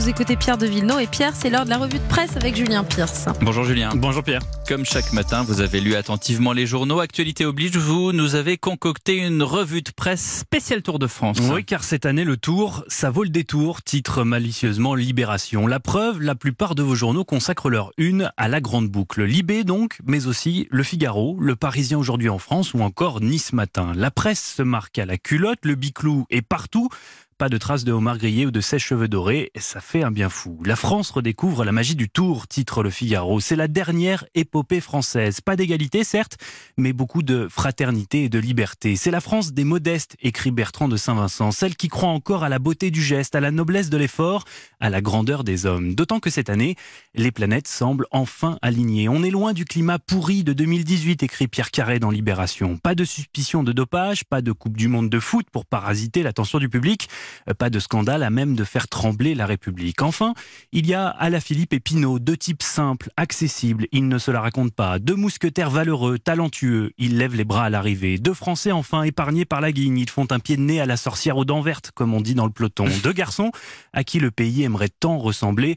[0.00, 2.56] vous écoutez Pierre de Villeneuve et Pierre, c'est l'heure de la revue de presse avec
[2.56, 3.26] Julien Pierce.
[3.42, 3.90] Bonjour Julien.
[3.94, 4.40] Bonjour Pierre.
[4.66, 7.00] Comme chaque matin, vous avez lu attentivement les journaux.
[7.00, 11.36] Actualité oblige, vous nous avez concocté une revue de presse spéciale Tour de France.
[11.52, 15.66] Oui, car cette année, le Tour, ça vaut le détour, titre malicieusement Libération.
[15.66, 19.24] La preuve, la plupart de vos journaux consacrent leur une à la grande boucle.
[19.24, 23.92] Libé donc, mais aussi Le Figaro, Le Parisien aujourd'hui en France ou encore Nice Matin.
[23.94, 26.88] La presse se marque à la culotte, le biclou est partout.
[27.40, 30.60] Pas de traces de homard grillé ou de sèche-cheveux dorés, ça fait un bien fou.
[30.66, 33.40] La France redécouvre la magie du tour, titre le Figaro.
[33.40, 35.40] C'est la dernière épopée française.
[35.40, 36.36] Pas d'égalité, certes,
[36.76, 38.94] mais beaucoup de fraternité et de liberté.
[38.94, 42.58] C'est la France des modestes, écrit Bertrand de Saint-Vincent, celle qui croit encore à la
[42.58, 44.44] beauté du geste, à la noblesse de l'effort,
[44.78, 45.94] à la grandeur des hommes.
[45.94, 46.76] D'autant que cette année,
[47.14, 49.08] les planètes semblent enfin alignées.
[49.08, 52.76] On est loin du climat pourri de 2018, écrit Pierre Carré dans Libération.
[52.76, 56.58] Pas de suspicion de dopage, pas de Coupe du Monde de foot pour parasiter l'attention
[56.58, 57.08] du public.
[57.48, 60.02] Euh, pas de scandale à même de faire trembler la République.
[60.02, 60.34] Enfin,
[60.72, 64.74] il y a Alaphilippe et Pinault, deux types simples, accessibles, ils ne se la racontent
[64.74, 69.44] pas, deux mousquetaires valeureux, talentueux, ils lèvent les bras à l'arrivée, deux Français enfin épargnés
[69.44, 71.90] par la guigne, ils font un pied de nez à la sorcière aux dents vertes,
[71.94, 73.50] comme on dit dans le peloton, deux garçons
[73.92, 75.76] à qui le pays aimerait tant ressembler,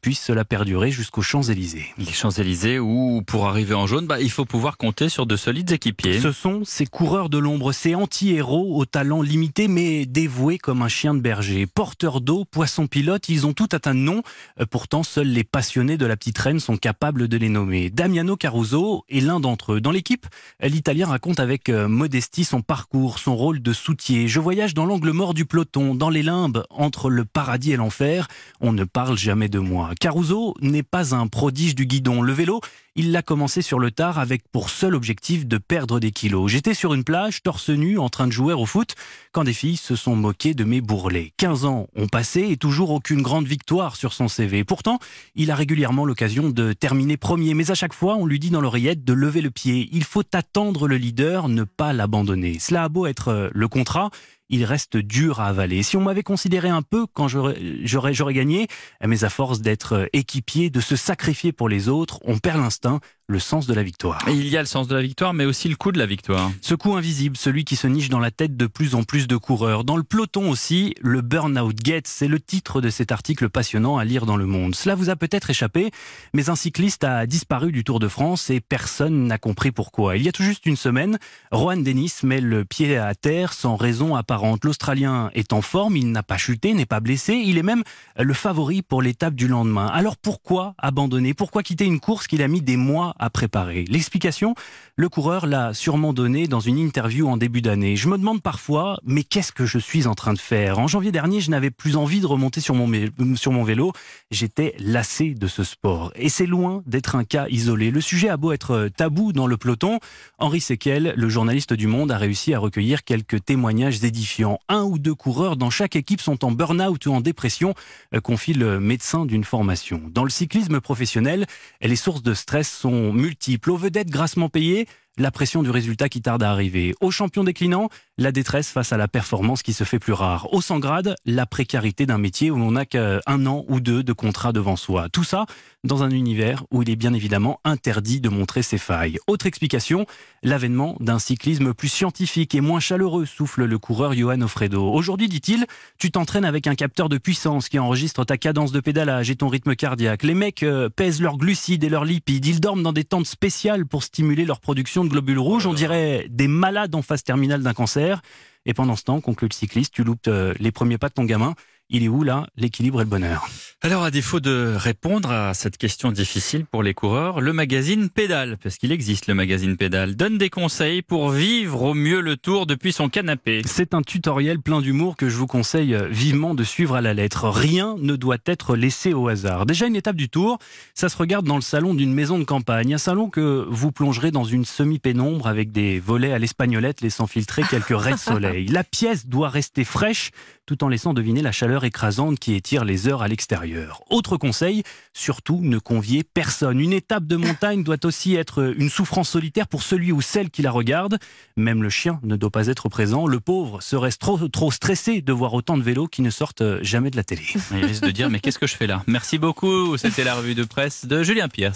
[0.00, 1.86] puisse cela perdurer jusqu'aux Champs-Élysées.
[1.98, 5.72] Les Champs-Élysées où, pour arriver en jaune, bah, il faut pouvoir compter sur de solides
[5.72, 6.20] équipiers.
[6.20, 10.88] Ce sont ces coureurs de l'ombre, ces anti-héros au talent limité mais dévoués comme un
[10.94, 11.66] chien de berger.
[11.66, 14.22] Porteurs d'eau, poissons pilotes, ils ont tout atteint de nom.
[14.60, 17.90] Euh, pourtant, seuls les passionnés de la petite reine sont capables de les nommer.
[17.90, 19.80] Damiano Caruso est l'un d'entre eux.
[19.80, 20.26] Dans l'équipe,
[20.62, 24.28] l'Italien raconte avec euh, modestie son parcours, son rôle de soutier.
[24.28, 28.28] Je voyage dans l'angle mort du peloton, dans les limbes, entre le paradis et l'enfer.
[28.60, 29.90] On ne parle jamais de moi.
[29.98, 32.22] Caruso n'est pas un prodige du guidon.
[32.22, 32.60] Le vélo,
[32.96, 36.50] il l'a commencé sur le tard avec pour seul objectif de perdre des kilos.
[36.50, 38.94] J'étais sur une plage, torse nu, en train de jouer au foot,
[39.32, 41.32] quand des filles se sont moquées de mes bourrelets.
[41.36, 44.62] 15 ans ont passé et toujours aucune grande victoire sur son CV.
[44.62, 44.98] Pourtant,
[45.34, 48.60] il a régulièrement l'occasion de terminer premier, mais à chaque fois, on lui dit dans
[48.60, 49.88] l'oreillette de lever le pied.
[49.92, 52.58] Il faut attendre le leader, ne pas l'abandonner.
[52.60, 54.10] Cela a beau être euh, le contrat,
[54.48, 55.82] il reste dur à avaler.
[55.82, 58.68] Si on m'avait considéré un peu quand j'aurais gagné,
[59.04, 63.38] mais à force d'être équipier, de se sacrifier pour les autres, on perd l'instinct le
[63.38, 64.18] sens de la victoire.
[64.28, 66.50] il y a le sens de la victoire, mais aussi le coup de la victoire.
[66.60, 69.36] Ce coup invisible, celui qui se niche dans la tête de plus en plus de
[69.36, 69.84] coureurs.
[69.84, 74.04] Dans le peloton aussi, le Burnout Gets, c'est le titre de cet article passionnant à
[74.04, 74.74] lire dans le monde.
[74.74, 75.90] Cela vous a peut-être échappé,
[76.34, 80.18] mais un cycliste a disparu du Tour de France et personne n'a compris pourquoi.
[80.18, 81.18] Il y a tout juste une semaine,
[81.50, 84.64] Rohan Dennis met le pied à terre sans raison apparente.
[84.66, 87.84] L'Australien est en forme, il n'a pas chuté, n'est pas blessé, il est même
[88.18, 89.86] le favori pour l'étape du lendemain.
[89.86, 91.32] Alors pourquoi abandonner?
[91.32, 93.84] Pourquoi quitter une course qu'il a mis des mois à préparer.
[93.88, 94.54] L'explication,
[94.96, 97.96] le coureur l'a sûrement donnée dans une interview en début d'année.
[97.96, 100.78] Je me demande parfois, mais qu'est-ce que je suis en train de faire?
[100.78, 102.88] En janvier dernier, je n'avais plus envie de remonter sur mon,
[103.36, 103.92] sur mon vélo.
[104.30, 106.12] J'étais lassé de ce sport.
[106.14, 107.90] Et c'est loin d'être un cas isolé.
[107.90, 109.98] Le sujet a beau être tabou dans le peloton.
[110.38, 114.58] Henri Sequel, le journaliste du Monde, a réussi à recueillir quelques témoignages édifiants.
[114.68, 117.74] Un ou deux coureurs dans chaque équipe sont en burn-out ou en dépression,
[118.14, 120.00] euh, confie le médecin d'une formation.
[120.12, 121.46] Dans le cyclisme professionnel,
[121.80, 123.70] les sources de stress sont multiples.
[123.70, 126.94] Aux vedettes grassement payées, la pression du résultat qui tarde à arriver.
[127.00, 127.88] Aux champions déclinants,
[128.18, 130.52] la détresse face à la performance qui se fait plus rare.
[130.52, 134.12] Au sans grade, la précarité d'un métier où l'on n'a qu'un an ou deux de
[134.12, 135.08] contrat devant soi.
[135.08, 135.46] Tout ça
[135.84, 139.18] dans un univers où il est bien évidemment interdit de montrer ses failles.
[139.26, 140.06] Autre explication,
[140.42, 144.90] l'avènement d'un cyclisme plus scientifique et moins chaleureux, souffle le coureur Johan Ofredo.
[144.92, 145.66] Aujourd'hui, dit-il,
[145.98, 149.48] tu t'entraînes avec un capteur de puissance qui enregistre ta cadence de pédalage et ton
[149.48, 150.22] rythme cardiaque.
[150.22, 152.46] Les mecs euh, pèsent leurs glucides et leurs lipides.
[152.46, 155.66] Ils dorment dans des tentes spéciales pour stimuler leur production de globules rouges.
[155.66, 158.22] On dirait des malades en phase terminale d'un cancer.
[158.66, 161.24] Et pendant ce temps, conclut le cycliste, tu loupes euh, les premiers pas de ton
[161.24, 161.54] gamin.
[161.90, 162.46] Il est où là?
[162.56, 163.46] L'équilibre et le bonheur
[163.84, 168.56] Alors à défaut de répondre à cette question difficile pour les coureurs, le magazine Pédale,
[168.62, 172.64] parce qu'il existe le magazine Pédale, donne des conseils pour vivre au mieux le tour
[172.64, 173.60] depuis son canapé.
[173.66, 177.50] C'est un tutoriel plein d'humour que je vous conseille vivement de suivre à la lettre.
[177.50, 179.66] Rien ne doit être laissé au hasard.
[179.66, 180.56] Déjà une étape du tour,
[180.94, 184.30] ça se regarde dans le salon d'une maison de campagne, un salon que vous plongerez
[184.30, 188.66] dans une semi-pénombre avec des volets à l'espagnolette laissant filtrer quelques raies de soleil.
[188.68, 190.30] La pièce doit rester fraîche
[190.64, 193.73] tout en laissant deviner la chaleur écrasante qui étire les heures à l'extérieur.
[194.10, 194.82] Autre conseil,
[195.12, 196.80] surtout ne conviez personne.
[196.80, 200.62] Une étape de montagne doit aussi être une souffrance solitaire pour celui ou celle qui
[200.62, 201.18] la regarde.
[201.56, 203.26] Même le chien ne doit pas être présent.
[203.26, 207.10] Le pauvre serait trop, trop stressé de voir autant de vélos qui ne sortent jamais
[207.10, 207.42] de la télé.
[207.72, 209.02] Il risque de dire mais qu'est-ce que je fais là?
[209.06, 209.96] Merci beaucoup.
[209.96, 211.72] C'était la revue de presse de Julien Pierre.